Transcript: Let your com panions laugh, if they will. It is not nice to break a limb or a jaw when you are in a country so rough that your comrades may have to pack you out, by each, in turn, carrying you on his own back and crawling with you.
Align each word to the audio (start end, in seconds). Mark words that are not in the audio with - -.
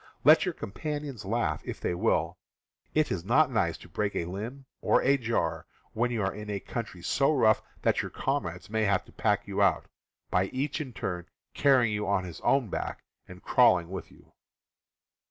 Let 0.23 0.45
your 0.45 0.55
com 0.55 0.71
panions 0.71 1.25
laugh, 1.25 1.61
if 1.63 1.79
they 1.79 1.93
will. 1.93 2.39
It 2.95 3.11
is 3.11 3.23
not 3.23 3.51
nice 3.51 3.77
to 3.77 3.87
break 3.87 4.15
a 4.15 4.25
limb 4.25 4.65
or 4.81 4.99
a 5.03 5.15
jaw 5.15 5.61
when 5.93 6.09
you 6.09 6.23
are 6.23 6.33
in 6.33 6.49
a 6.49 6.59
country 6.59 7.03
so 7.03 7.31
rough 7.31 7.61
that 7.83 8.01
your 8.01 8.09
comrades 8.09 8.67
may 8.67 8.85
have 8.85 9.05
to 9.05 9.11
pack 9.11 9.47
you 9.47 9.61
out, 9.61 9.85
by 10.31 10.45
each, 10.45 10.81
in 10.81 10.93
turn, 10.93 11.27
carrying 11.53 11.93
you 11.93 12.07
on 12.07 12.23
his 12.23 12.41
own 12.41 12.67
back 12.69 13.03
and 13.27 13.43
crawling 13.43 13.89
with 13.89 14.09
you. 14.11 14.33